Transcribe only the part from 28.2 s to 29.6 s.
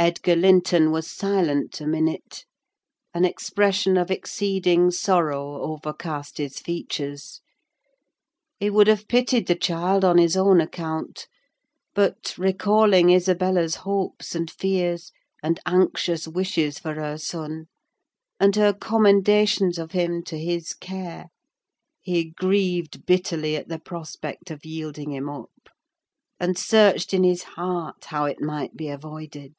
it might be avoided.